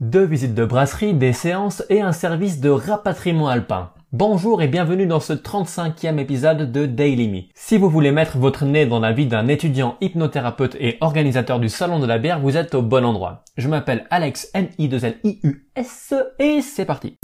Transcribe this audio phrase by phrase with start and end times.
[0.00, 3.92] Deux visites de brasserie, des séances et un service de rapatriement alpin.
[4.12, 7.40] Bonjour et bienvenue dans ce 35e épisode de Daily Me.
[7.54, 11.70] Si vous voulez mettre votre nez dans la vie d'un étudiant hypnothérapeute et organisateur du
[11.70, 13.42] Salon de la bière, vous êtes au bon endroit.
[13.56, 17.16] Je m'appelle Alex N-I-2-L-I-U-S et c'est parti.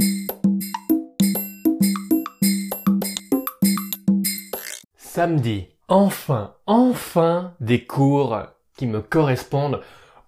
[4.96, 5.66] Samedi.
[5.88, 8.38] Enfin, enfin des cours
[8.78, 9.82] qui me correspondent.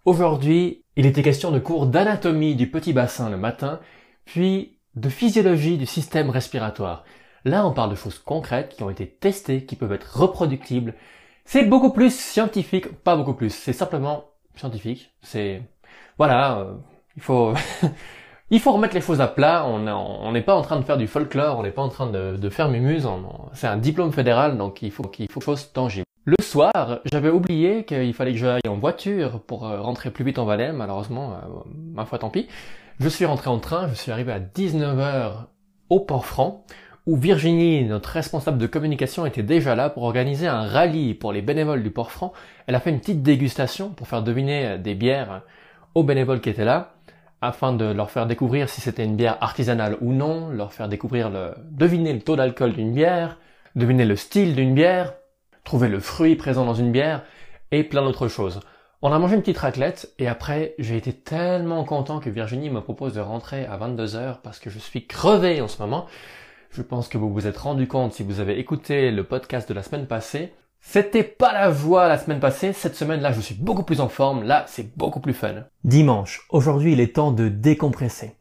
[0.05, 3.81] Aujourd'hui, il était question de cours d'anatomie du petit bassin le matin,
[4.25, 7.05] puis de physiologie du système respiratoire.
[7.45, 10.95] Là, on parle de choses concrètes qui ont été testées, qui peuvent être reproductibles.
[11.45, 14.25] C'est beaucoup plus scientifique, pas beaucoup plus, c'est simplement
[14.57, 15.13] scientifique.
[15.23, 15.63] C'est
[16.19, 16.75] voilà, euh,
[17.17, 17.55] il faut
[18.51, 19.67] il faut remettre les choses à plat.
[19.67, 22.49] On n'est pas en train de faire du folklore, on n'est pas en train de,
[22.51, 23.09] faire mumuse.
[23.53, 26.07] C'est un diplôme fédéral, donc il faut qu'il faut choses tangibles.
[26.27, 30.39] Le soir, j'avais oublié qu'il fallait que j'aille en voiture pour euh, rentrer plus vite
[30.39, 30.73] en Valais.
[30.73, 31.37] Malheureusement, euh,
[31.93, 32.49] ma foi, tant pis.
[32.99, 35.33] Je suis rentré en train, je suis arrivé à 19h
[35.91, 36.65] au Port-Franc,
[37.05, 41.43] où Virginie, notre responsable de communication, était déjà là pour organiser un rallye pour les
[41.43, 42.33] bénévoles du Port-Franc.
[42.67, 45.43] Elle a fait une petite dégustation pour faire deviner des bières
[45.95, 46.95] aux bénévoles qui étaient là,
[47.43, 51.29] afin de leur faire découvrir si c'était une bière artisanale ou non, leur faire découvrir
[51.29, 53.37] le, deviner le taux d'alcool d'une bière,
[53.77, 55.13] deviner le style d'une bière,
[55.65, 57.23] trouver le fruit présent dans une bière
[57.73, 58.61] et plein d'autres choses.
[59.03, 62.81] On a mangé une petite raclette et après j'ai été tellement content que Virginie me
[62.81, 66.07] propose de rentrer à 22h parce que je suis crevé en ce moment.
[66.71, 69.75] Je pense que vous vous êtes rendu compte si vous avez écouté le podcast de
[69.75, 70.55] la semaine passée.
[70.81, 74.43] C'était pas la joie la semaine passée, cette semaine-là je suis beaucoup plus en forme,
[74.43, 75.65] là c'est beaucoup plus fun.
[75.83, 78.37] Dimanche, aujourd'hui il est temps de décompresser.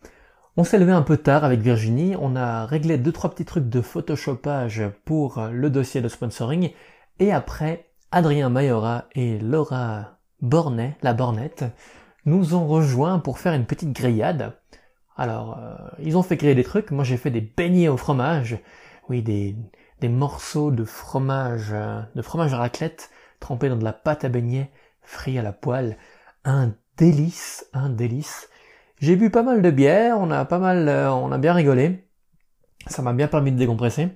[0.56, 3.70] On s'est levé un peu tard avec Virginie, on a réglé deux trois petits trucs
[3.70, 6.72] de photoshopage pour le dossier de sponsoring
[7.20, 11.66] et après, Adrien Mayora et Laura Bornet, la Bornette,
[12.26, 14.54] nous ont rejoints pour faire une petite grillade.
[15.16, 18.58] Alors, euh, ils ont fait griller des trucs, moi j'ai fait des beignets au fromage,
[19.10, 19.56] oui, des,
[20.00, 23.10] des morceaux de fromage, euh, de fromage à raclette
[23.44, 24.72] trempés dans de la pâte à beignets,
[25.02, 25.98] frits à la poêle.
[26.46, 28.50] Un délice, un délice.
[29.00, 32.08] J'ai bu pas mal de bière, on a pas mal, euh, on a bien rigolé.
[32.88, 34.10] Ça m'a bien permis de décompresser.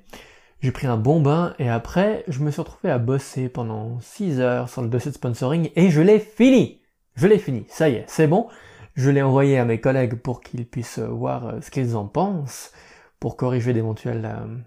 [0.60, 4.40] J'ai pris un bon bain et après, je me suis retrouvé à bosser pendant 6
[4.40, 6.82] heures sur le dossier de sponsoring et je l'ai fini.
[7.16, 7.66] Je l'ai fini.
[7.70, 8.48] Ça y est, c'est bon.
[8.96, 12.72] Je l'ai envoyé à mes collègues pour qu'ils puissent voir euh, ce qu'ils en pensent,
[13.20, 14.58] pour corriger d'éventuelles, euh,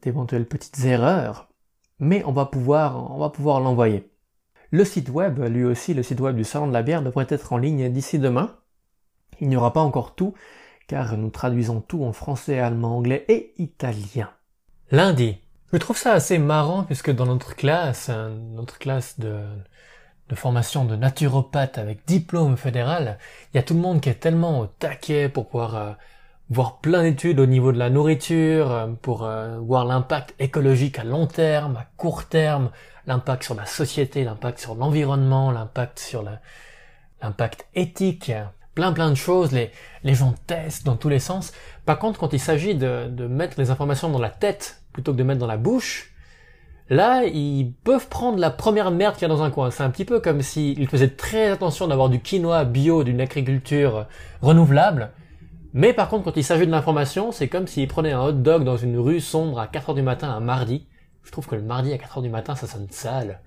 [0.00, 1.50] d'éventuelles petites erreurs.
[1.98, 4.10] Mais on va pouvoir, on va pouvoir l'envoyer.
[4.70, 7.52] Le site web, lui aussi, le site web du Salon de la bière devrait être
[7.52, 8.56] en ligne d'ici demain.
[9.40, 10.32] Il n'y aura pas encore tout,
[10.88, 14.30] car nous traduisons tout en français, allemand, anglais et italien.
[14.92, 15.38] Lundi.
[15.72, 19.40] Je trouve ça assez marrant puisque dans notre classe, hein, notre classe de,
[20.34, 23.18] formation de naturopathe avec diplôme fédéral,
[23.52, 25.92] il y a tout le monde qui est tellement au taquet pour pouvoir euh,
[26.50, 31.04] voir plein d'études au niveau de la nourriture, euh, pour euh, voir l'impact écologique à
[31.04, 32.70] long terme, à court terme,
[33.08, 36.24] l'impact sur la société, l'impact sur l'environnement, l'impact sur
[37.22, 38.30] l'impact éthique,
[38.76, 39.72] plein plein de choses, les,
[40.04, 41.52] les gens testent dans tous les sens.
[41.86, 45.16] Par contre, quand il s'agit de, de mettre les informations dans la tête plutôt que
[45.16, 46.12] de mettre dans la bouche,
[46.88, 49.72] là, ils peuvent prendre la première merde qu'il y a dans un coin.
[49.72, 54.06] C'est un petit peu comme s'ils faisaient très attention d'avoir du quinoa bio, d'une agriculture
[54.42, 55.10] renouvelable.
[55.72, 58.62] Mais par contre, quand il s'agit de l'information, c'est comme s'ils prenaient un hot dog
[58.62, 60.86] dans une rue sombre à 4 heures du matin un mardi.
[61.24, 63.40] Je trouve que le mardi à 4 heures du matin, ça sonne sale.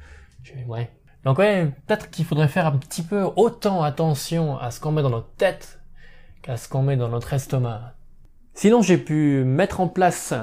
[0.67, 0.89] Ouais,
[1.25, 5.01] donc ouais, peut-être qu'il faudrait faire un petit peu autant attention à ce qu'on met
[5.01, 5.79] dans notre tête
[6.41, 7.95] qu'à ce qu'on met dans notre estomac.
[8.53, 10.33] Sinon, j'ai pu mettre en place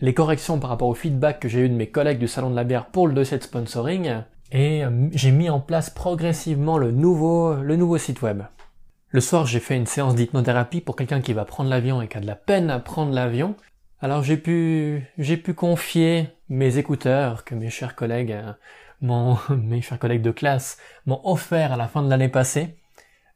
[0.00, 2.56] les corrections par rapport au feedback que j'ai eu de mes collègues du Salon de
[2.56, 6.90] la bière pour le dossier de sponsoring, et euh, j'ai mis en place progressivement le
[6.90, 8.42] nouveau, le nouveau site web.
[9.08, 12.16] Le soir, j'ai fait une séance d'hypnothérapie pour quelqu'un qui va prendre l'avion et qui
[12.16, 13.56] a de la peine à prendre l'avion.
[14.00, 18.36] Alors j'ai pu, j'ai pu confier mes écouteurs que mes chers collègues
[19.02, 22.76] euh, mon, mes chers collègues de classe m'ont offert à la fin de l'année passée,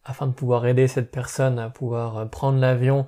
[0.04, 3.06] afin de pouvoir aider cette personne à pouvoir euh, prendre l'avion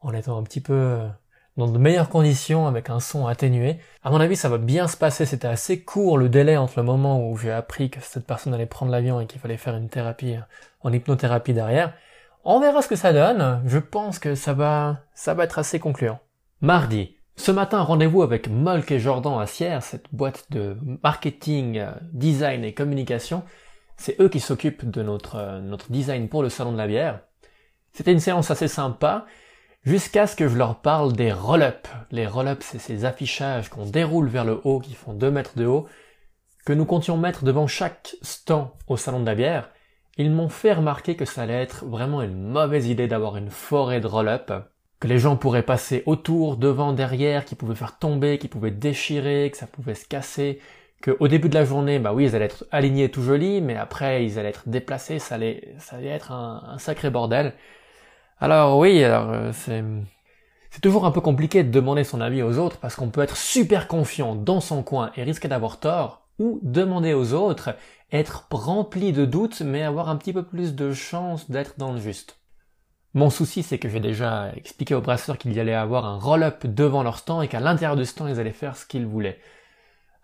[0.00, 1.08] en étant un petit peu euh,
[1.56, 3.78] dans de meilleures conditions avec un son atténué.
[4.02, 5.26] À mon avis, ça va bien se passer.
[5.26, 8.66] C'était assez court le délai entre le moment où j'ai appris que cette personne allait
[8.66, 10.40] prendre l'avion et qu'il fallait faire une thérapie euh,
[10.82, 11.94] en hypnothérapie derrière.
[12.44, 13.62] On verra ce que ça donne.
[13.66, 16.20] Je pense que ça va, ça va être assez concluant.
[16.62, 21.92] Mardi, ce matin, rendez-vous avec Molk et Jordan à Sierre, cette boîte de marketing, euh,
[22.12, 23.44] design et communication.
[23.96, 27.20] C'est eux qui s'occupent de notre, euh, notre design pour le salon de la bière.
[27.92, 29.24] C'était une séance assez sympa,
[29.84, 31.88] jusqu'à ce que je leur parle des roll-up.
[32.10, 35.64] Les roll-up, c'est ces affichages qu'on déroule vers le haut, qui font 2 mètres de
[35.64, 35.86] haut,
[36.66, 39.70] que nous comptions mettre devant chaque stand au salon de la bière.
[40.18, 44.00] ils m'ont fait remarquer que ça allait être vraiment une mauvaise idée d'avoir une forêt
[44.00, 44.52] de roll-up,
[45.00, 49.50] que les gens pourraient passer autour, devant, derrière, qui pouvaient faire tomber, qui pouvaient déchirer,
[49.50, 50.60] que ça pouvait se casser,
[51.00, 53.76] que au début de la journée, bah oui, ils allaient être alignés tout jolis, mais
[53.76, 57.54] après ils allaient être déplacés, ça allait, ça allait être un, sacré bordel.
[58.40, 59.82] Alors oui, euh, c'est
[60.70, 63.36] c'est toujours un peu compliqué de demander son avis aux autres parce qu'on peut être
[63.36, 67.74] super confiant dans son coin et risquer d'avoir tort, ou demander aux autres,
[68.12, 72.00] être rempli de doutes mais avoir un petit peu plus de chance d'être dans le
[72.00, 72.39] juste.
[73.14, 76.66] Mon souci c'est que j'ai déjà expliqué aux brasseurs qu'il y allait avoir un roll-up
[76.66, 79.40] devant leur stand et qu'à l'intérieur du stand ils allaient faire ce qu'ils voulaient.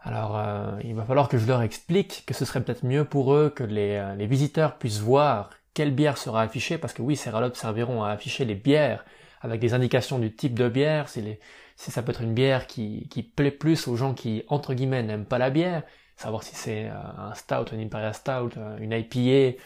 [0.00, 3.34] Alors euh, il va falloir que je leur explique que ce serait peut-être mieux pour
[3.34, 7.16] eux que les, euh, les visiteurs puissent voir quelle bière sera affichée parce que oui
[7.16, 9.04] ces roll-ups serviront à afficher les bières
[9.40, 11.40] avec des indications du type de bière, si, les,
[11.76, 15.02] si ça peut être une bière qui, qui plaît plus aux gens qui, entre guillemets,
[15.02, 15.82] n'aiment pas la bière,
[16.16, 18.50] savoir si c'est euh, un stout, un imperial stout,
[18.80, 19.58] une IPA,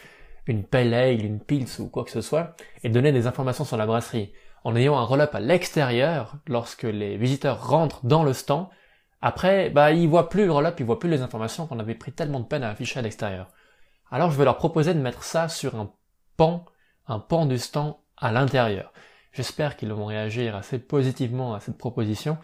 [0.51, 3.77] une pale ale, une pils ou quoi que ce soit, et donner des informations sur
[3.77, 4.33] la brasserie.
[4.63, 8.67] En ayant un roll-up à l'extérieur, lorsque les visiteurs rentrent dans le stand,
[9.21, 12.11] après, bah, ils voient plus le roll-up, ils voient plus les informations qu'on avait pris
[12.11, 13.47] tellement de peine à afficher à l'extérieur.
[14.09, 15.91] Alors je vais leur proposer de mettre ça sur un
[16.37, 16.65] pan,
[17.07, 18.91] un pan du stand à l'intérieur.
[19.31, 22.37] J'espère qu'ils vont réagir assez positivement à cette proposition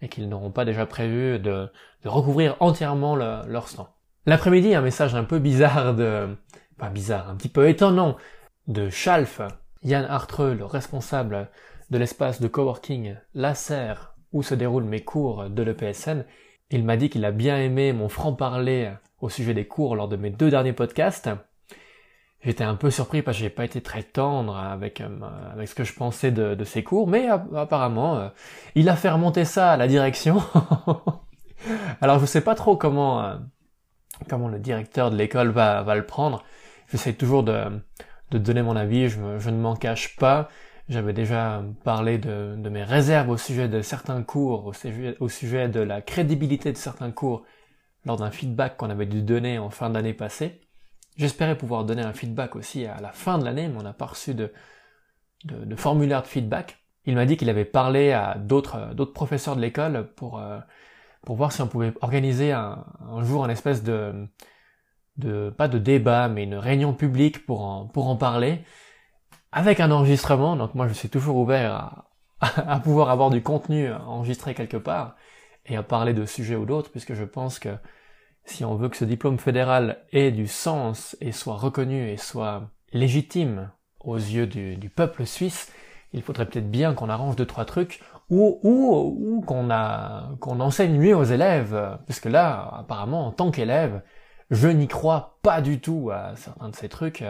[0.00, 1.68] et qu'ils n'auront pas déjà prévu de,
[2.04, 3.88] recouvrir entièrement leur stand.
[4.26, 6.36] L'après-midi, un message un peu bizarre de...
[6.78, 8.16] pas bizarre, un petit peu étonnant
[8.66, 9.40] de Schalf,
[9.82, 11.48] Yann Artreux, le responsable
[11.90, 13.94] de l'espace de coworking Lasser,
[14.32, 16.24] où se déroulent mes cours de l'EPSN.
[16.70, 20.16] Il m'a dit qu'il a bien aimé mon franc-parler au sujet des cours lors de
[20.16, 21.28] mes deux derniers podcasts,
[22.40, 25.08] J'étais un peu surpris parce que j'ai pas été très tendre avec euh,
[25.52, 28.28] avec ce que je pensais de, ses cours, mais apparemment euh,
[28.76, 30.40] il a fait remonter ça à la direction.
[32.00, 33.34] Alors je sais pas trop comment euh,
[34.30, 36.44] le directeur de l'école va le prendre.
[36.88, 37.80] J'essaie toujours de
[38.30, 40.48] de donner mon avis, je, ne m'en cache pas.
[40.88, 44.72] J'avais déjà parlé de, de, mes réserves au sujet de certains cours,
[45.20, 47.44] au sujet, de la crédibilité de certains cours
[48.06, 50.60] lors d'un feedback qu'on avait dû donner en fin d'année passée.
[51.16, 54.06] J'espérais pouvoir donner un feedback aussi à la fin de l'année, mais on n'a pas
[54.06, 54.52] reçu de,
[55.44, 56.78] de, formulaire de feedback.
[57.04, 60.58] Il m'a dit qu'il avait parlé à d'autres d'autres professeurs de l'école pour euh,
[61.22, 62.84] pour voir si on pouvait organiser un,
[63.22, 64.28] jour un espèce de
[65.18, 68.62] de pas de débat mais une réunion publique pour en pour en parler
[69.52, 70.56] avec un enregistrement.
[70.56, 72.10] Donc moi je suis toujours ouvert à,
[72.56, 75.16] à pouvoir avoir du contenu enregistré quelque part
[75.66, 77.70] et à parler de sujets ou d'autres puisque je pense que
[78.44, 82.70] si on veut que ce diplôme fédéral ait du sens et soit reconnu et soit
[82.92, 85.70] légitime aux yeux du, peuple suisse,
[86.12, 88.00] il faudrait peut-être bien qu'on arrange deux trois trucs
[88.30, 93.32] ou ou, ou qu'on a qu'on enseigne mieux aux élèves parce que là apparemment en
[93.32, 94.02] tant qu'élève
[94.50, 97.24] je n'y crois pas du tout à certains de ces trucs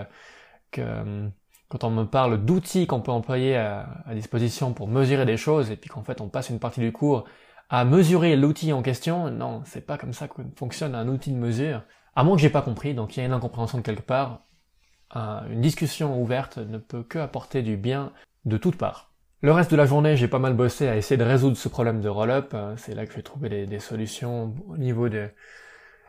[0.71, 1.31] que
[1.69, 5.77] quand on me parle d'outils qu'on peut employer à, disposition pour mesurer des choses et
[5.77, 7.25] puis qu'en fait on passe une partie du cours
[7.69, 9.31] à mesurer l'outil en question.
[9.31, 11.83] Non, c'est pas comme ça que fonctionne un outil de mesure.
[12.17, 14.41] À moins que j'ai pas compris, donc il y a une incompréhension de quelque part.
[15.15, 18.13] une discussion ouverte ne peut que apporter du bien
[18.47, 19.13] de toutes parts.
[19.43, 22.01] Le reste de la journée, j'ai pas mal bossé à essayer de résoudre ce problème
[22.01, 22.57] de roll-up.
[22.77, 25.29] C'est là que j'ai trouvé des, solutions au niveau des,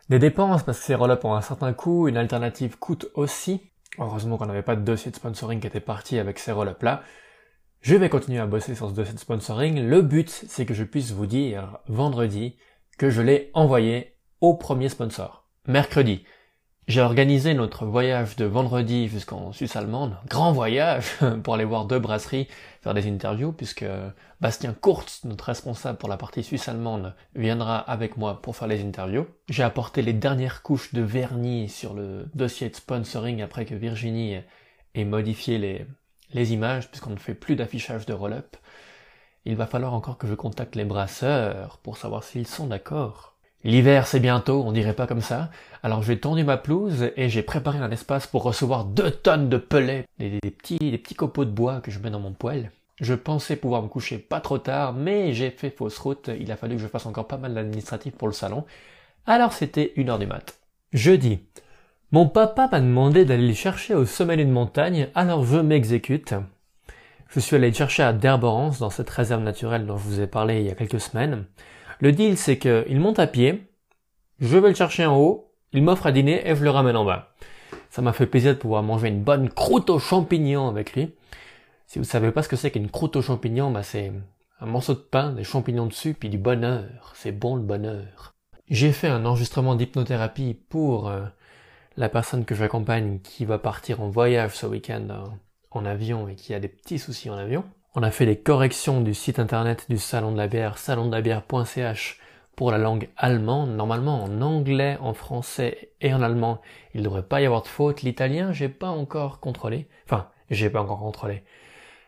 [0.10, 3.62] des dépenses, parce que ces roll-up ont un certain coût, une alternative coûte aussi.
[3.98, 7.04] Heureusement qu'on n'avait pas de dossier de sponsoring qui était parti avec ces roll-up là.
[7.82, 9.88] Je vais continuer à bosser sur ce dossier de sponsoring.
[9.88, 12.58] Le but, c'est que je puisse vous dire vendredi
[12.98, 15.48] que je l'ai envoyé au premier sponsor.
[15.68, 16.26] Mercredi,
[16.90, 21.06] j'ai organisé notre voyage de vendredi jusqu'en Suisse allemande, grand voyage
[21.44, 22.48] pour aller voir deux brasseries,
[22.82, 23.86] faire des interviews, puisque
[24.42, 28.82] Bastien Kurtz, notre responsable pour la partie suisse allemande, viendra avec moi pour faire les
[28.84, 29.28] interviews.
[29.50, 34.40] J'ai apporté les dernières couches de vernis sur le dossier de sponsoring après que Virginie
[34.96, 35.86] ait modifié les,
[36.34, 38.58] les images, puisqu'on ne fait plus d'affichage de roll-up,
[39.46, 43.36] il va falloir encore que je contacte les brasseurs pour savoir s'ils sont d'accord.
[43.64, 45.50] L'hiver c'est bientôt, on dirait pas comme ça,
[45.84, 49.58] alors j'ai tendu ma pelouse et j'ai préparé un espace pour recevoir deux tonnes de
[49.58, 52.72] pellets, des, petits, des petits copeaux de bois que je mets dans mon poêle.
[53.02, 56.56] Je pensais pouvoir me coucher pas trop tard, mais j'ai fait fausse route, il a
[56.56, 58.66] fallu que je fasse encore pas mal d'administratif pour le salon,
[59.28, 60.58] alors c'était une heure du mat.
[60.94, 61.40] Jeudi,
[62.12, 66.34] mon papa m'a demandé d'aller le chercher au sommet d'une montagne, alors je m'exécute.
[67.28, 70.28] Je suis allé le chercher à Derborance, dans cette réserve naturelle dont je vous ai
[70.28, 71.46] parlé il y a quelques semaines.
[72.00, 73.68] Le deal, c'est qu'il monte à pied,
[74.40, 77.04] je vais le chercher en haut, il m'offre à dîner et je le ramène en
[77.04, 77.34] bas.
[77.90, 81.14] Ça m'a fait plaisir de pouvoir manger une bonne croûte aux champignons avec lui.
[81.88, 84.14] Si vous savez pas ce que c'est qu'une croûte aux champignons, bah c'est
[84.62, 87.12] un morceau de pain, des champignons dessus, puis du bonheur.
[87.16, 88.36] C'est bon le bonheur.
[88.70, 91.26] J'ai fait un enregistrement d'hypnothérapie pour euh,
[91.98, 95.26] la personne que j'accompagne qui va partir en voyage ce week-end euh,
[95.72, 97.66] en avion et qui a des petits soucis en avion.
[97.96, 102.20] On a fait les corrections du site internet du Salon de la bière, salondelabière.ch
[102.56, 103.72] pour la langue allemande.
[103.72, 106.62] Normalement en anglais, en français et en allemand,
[106.94, 108.04] il ne devrait pas y avoir de faute.
[108.04, 109.88] L'italien, j'ai pas encore contrôlé.
[110.06, 111.44] Enfin, j'ai pas encore contrôlé.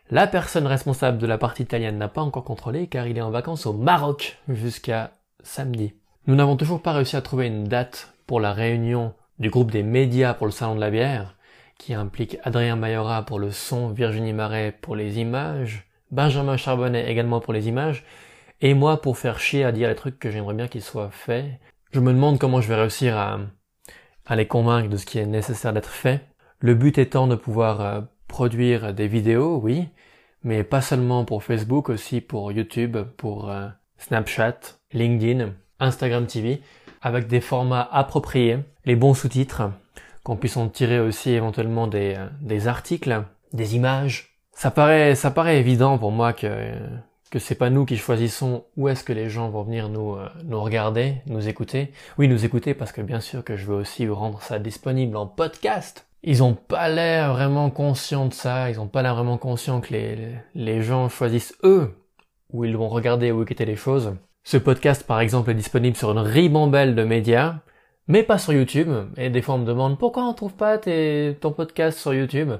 [0.08, 3.32] La personne responsable de la partie italienne n'a pas encore contrôlé car il est en
[3.32, 5.10] vacances au Maroc jusqu'à
[5.42, 5.94] samedi.
[6.28, 9.82] Nous n'avons toujours pas réussi à trouver une date pour la réunion du groupe des
[9.82, 11.34] médias pour le salon de la bière,
[11.82, 17.40] qui implique Adrien Mayora pour le son, Virginie Marais pour les images, Benjamin Charbonnet également
[17.40, 18.04] pour les images,
[18.60, 21.46] et moi pour faire chier à dire les trucs que j'aimerais bien qu'ils soient faits.
[21.90, 23.40] Je me demande comment je vais réussir à,
[24.36, 26.20] les convaincre de ce qui est nécessaire d'être fait.
[26.60, 29.88] Le but étant de pouvoir euh, produire des vidéos, oui,
[30.44, 33.66] mais pas seulement pour Facebook, aussi pour YouTube, pour euh,
[33.98, 36.62] Snapchat, LinkedIn, Instagram TV,
[37.00, 39.72] avec des formats appropriés, les bons sous-titres,
[40.22, 44.38] qu'on puisse en tirer aussi éventuellement des, euh, des articles, des images.
[44.52, 46.72] Ça paraît, ça paraît évident pour moi que,
[47.30, 50.28] que c'est pas nous qui choisissons où est-ce que les gens vont venir nous, euh,
[50.44, 51.92] nous regarder, nous écouter.
[52.18, 55.26] Oui, nous écouter parce que bien sûr que je veux aussi rendre ça disponible en
[55.26, 56.06] podcast.
[56.22, 59.92] Ils ont pas l'air vraiment conscients de ça, ils ont pas l'air vraiment conscients que
[59.92, 61.96] les, les gens choisissent eux
[62.52, 64.14] où ils vont regarder ou écouter les choses.
[64.44, 67.56] Ce podcast, par exemple, est disponible sur une ribambelle de médias,
[68.08, 68.88] mais pas sur YouTube.
[69.16, 72.52] Et des fois, on me demande pourquoi on trouve pas ton podcast sur YouTube?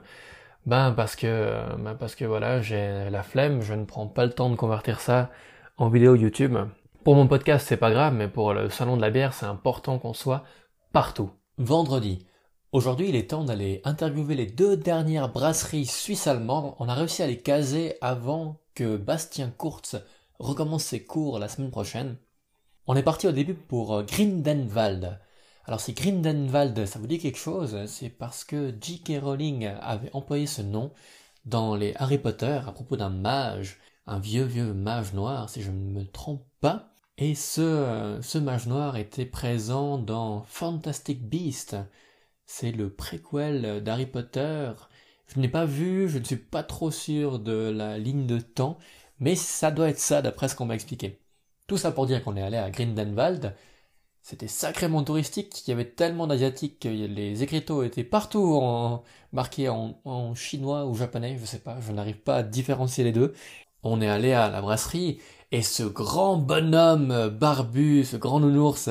[0.67, 4.33] Ben parce que, ben parce que voilà, j'ai la flemme, je ne prends pas le
[4.33, 5.31] temps de convertir ça
[5.77, 6.57] en vidéo YouTube.
[7.05, 9.99] Pour mon podcast, c'est pas grave, mais pour le salon de la bière, c'est important
[9.99, 10.45] qu'on soit
[10.93, 11.31] partout.
[11.59, 12.27] Vendredi.
[12.71, 16.75] Aujourd'hui, il est temps d'aller interviewer les deux dernières brasseries suisses-allemandes.
[16.79, 20.01] On a réussi à les caser avant que Bastien Kurz
[20.39, 22.17] recommence ses cours la semaine prochaine.
[22.87, 25.19] On est parti au début pour euh, Grindenwald.
[25.65, 29.23] Alors si Grindenwald, ça vous dit quelque chose, c'est parce que J.K.
[29.23, 30.93] Rowling avait employé ce nom
[31.45, 35.71] dans les Harry Potter à propos d'un mage, un vieux vieux mage noir, si je
[35.71, 36.89] ne me trompe pas.
[37.17, 41.77] Et ce, euh, ce mage noir était présent dans Fantastic Beast.
[42.47, 44.73] C'est le préquel d'Harry Potter.
[45.29, 48.79] Je n'ai pas vu, je ne suis pas trop sûr de la ligne de temps,
[49.21, 51.21] mais ça doit être ça d'après ce qu'on m'a expliqué.
[51.69, 53.55] Tout ça pour dire qu'on est allé à Grindenwald.
[54.23, 59.03] C'était sacrément touristique, il y avait tellement d'asiatiques que les écriteaux étaient partout
[59.33, 63.35] marqués en, chinois ou japonais, je sais pas, je n'arrive pas à différencier les deux.
[63.83, 68.89] On est allé à la brasserie et ce grand bonhomme barbu, ce grand nounours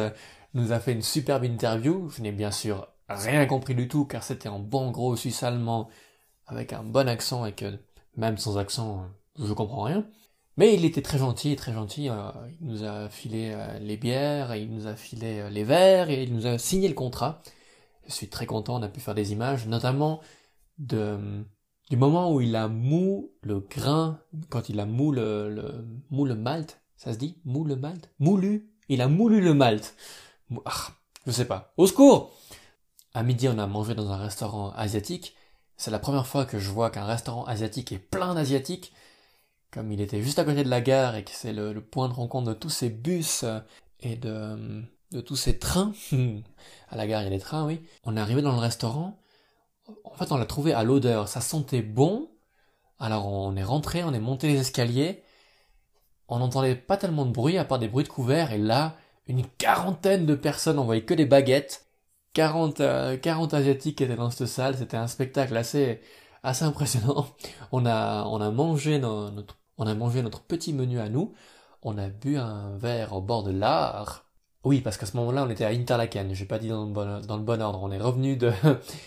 [0.53, 2.09] nous a fait une superbe interview.
[2.09, 5.89] Je n'ai bien sûr rien compris du tout car c'était en bon gros suisse allemand
[6.45, 7.79] avec un bon accent et que
[8.17, 9.07] même sans accent
[9.39, 10.05] je comprends rien.
[10.57, 12.09] Mais il était très gentil, très gentil.
[12.09, 16.09] Euh, il nous a filé euh, les bières, il nous a filé euh, les verres,
[16.09, 17.41] et il nous a signé le contrat.
[18.07, 20.21] Je suis très content, on a pu faire des images, notamment
[20.77, 21.17] de,
[21.89, 26.25] du moment où il a mou le grain, quand il a mou le, le, mou
[26.25, 27.37] le malt, ça se dit?
[27.45, 28.09] Mou le malt?
[28.19, 29.95] Moulu Il a moulu le malt.
[30.65, 30.89] Ah,
[31.25, 31.73] je sais pas.
[31.77, 32.31] Au secours
[33.13, 35.35] À midi, on a mangé dans un restaurant asiatique.
[35.77, 38.93] C'est la première fois que je vois qu'un restaurant asiatique est plein d'asiatiques
[39.71, 42.13] comme il était juste à côté de la gare et que c'est le, point de
[42.13, 43.45] rencontre de tous ces bus
[44.01, 45.93] et de, de tous ces trains,
[46.89, 49.19] à la gare il y a des trains, oui, on est arrivé dans le restaurant,
[50.03, 52.29] en fait on l'a trouvé à l'odeur, ça sentait bon,
[52.99, 55.23] alors on est rentré, on est monté les escaliers,
[56.27, 58.95] on n'entendait pas tellement de bruit à part des bruits de couverts, et là,
[59.27, 61.85] une quarantaine de personnes, on voyait que des baguettes,
[62.33, 62.81] 40,
[63.21, 66.01] 40 euh, asiatiques étaient dans cette salle, c'était un spectacle assez,
[66.43, 67.27] assez impressionnant.
[67.71, 71.33] On a, on a mangé notre on a mangé notre petit menu à nous,
[71.81, 74.25] on a bu un verre au bord de l'art.
[74.63, 77.61] Oui, parce qu'à ce moment-là, on était à Interlaken, j'ai pas dit dans le, bon,
[77.61, 78.51] ordre, on est revenu de,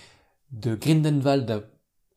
[0.50, 1.68] de Grindenwald,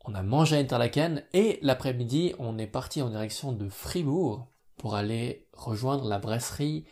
[0.05, 4.95] on a mangé à Interlaken, et l'après-midi, on est parti en direction de Fribourg pour
[4.95, 6.85] aller rejoindre la brasserie,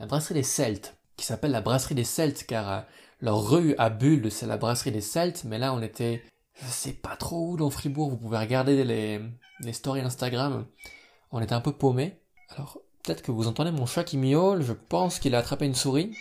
[0.00, 2.80] la brasserie des Celtes, qui s'appelle la brasserie des Celtes, car euh,
[3.20, 6.24] leur rue à Bulle, c'est la brasserie des Celtes, mais là, on était,
[6.60, 9.20] je sais pas trop où dans Fribourg, vous pouvez regarder les,
[9.60, 10.66] les stories Instagram,
[11.32, 12.20] on était un peu paumé.
[12.50, 15.74] Alors, peut-être que vous entendez mon chat qui miaule, je pense qu'il a attrapé une
[15.74, 16.14] souris.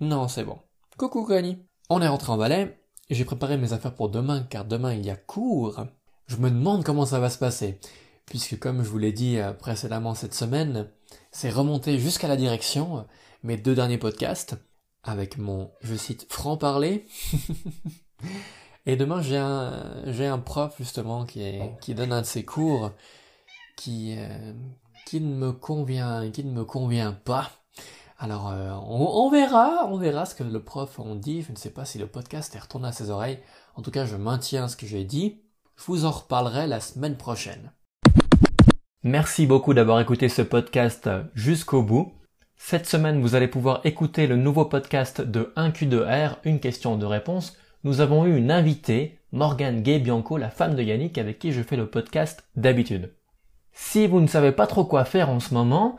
[0.00, 0.58] Non, c'est bon.
[0.98, 1.58] Coucou Connie.
[1.88, 2.80] On est rentré en Valais,
[3.10, 5.86] j'ai préparé mes affaires pour demain, car demain il y a cours.
[6.26, 7.78] Je me demande comment ça va se passer,
[8.26, 10.90] puisque comme je vous l'ai dit euh, précédemment cette semaine,
[11.30, 13.06] c'est remonter jusqu'à la direction,
[13.44, 14.56] mes deux derniers podcasts,
[15.04, 17.06] avec mon, je cite, franc-parler.
[18.86, 22.44] Et demain j'ai un, j'ai un prof justement qui, est, qui donne un de ses
[22.44, 22.92] cours
[23.76, 24.52] qui, euh,
[25.06, 27.50] qui ne me convient, qui ne me convient pas.
[28.18, 31.42] Alors euh, on, verra, on verra ce que le prof en dit.
[31.42, 33.38] Je ne sais pas si le podcast est retourné à ses oreilles.
[33.74, 35.42] En tout cas, je maintiens ce que j'ai dit.
[35.76, 37.72] Je vous en reparlerai la semaine prochaine.
[39.02, 42.12] Merci beaucoup d'avoir écouté ce podcast jusqu'au bout.
[42.56, 47.56] Cette semaine, vous allez pouvoir écouter le nouveau podcast de 1Q2R, une question de réponse.
[47.84, 51.76] Nous avons eu une invitée, Morgane Gay-Bianco, la femme de Yannick avec qui je fais
[51.76, 53.12] le podcast d'habitude.
[53.78, 55.96] Si vous ne savez pas trop quoi faire en ce moment,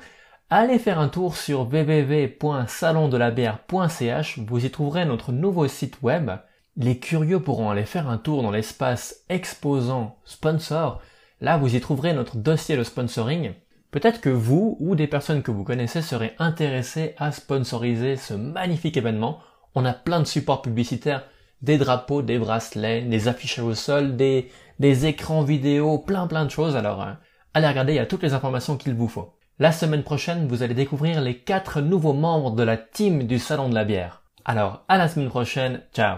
[0.49, 6.31] allez faire un tour sur www.salondelabière.ch, vous y trouverez notre nouveau site web.
[6.75, 11.03] Les curieux pourront aller faire un tour dans l'espace exposant sponsor.
[11.39, 13.53] Là, vous y trouverez notre dossier de sponsoring.
[13.91, 18.97] Peut-être que vous ou des personnes que vous connaissez seraient intéressés à sponsoriser ce magnifique
[18.97, 19.37] événement.
[19.75, 21.25] On a plein de supports publicitaires,
[21.61, 26.49] des drapeaux, des bracelets, des affiches au sol, des, des écrans vidéo, plein plein de
[26.49, 26.75] choses.
[26.75, 27.11] Alors, euh,
[27.53, 29.33] allez regarder, il y a toutes les informations qu'il vous faut.
[29.59, 33.69] La semaine prochaine, vous allez découvrir les quatre nouveaux membres de la team du Salon
[33.69, 34.23] de la bière.
[34.45, 36.17] Alors, à la semaine prochaine, ciao